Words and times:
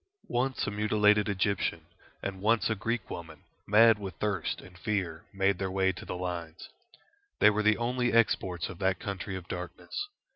Once 0.33 0.65
a 0.65 0.71
mutilated 0.71 1.29
Egyptian 1.29 1.85
and 2.23 2.41
once 2.41 2.71
a 2.71 2.75
Greek 2.75 3.07
woman, 3.11 3.43
mad 3.67 3.99
with 3.99 4.15
thirst 4.15 4.59
and 4.59 4.75
fear, 4.79 5.25
made 5.31 5.59
their 5.59 5.69
way 5.69 5.91
to 5.91 6.05
the 6.05 6.15
lines. 6.17 6.69
They 7.37 7.51
were 7.51 7.61
the 7.61 7.77
only 7.77 8.11
exports 8.11 8.67
of 8.67 8.79
that 8.79 8.97
country 8.99 9.35
of 9.35 9.47
darkness. 9.47 10.07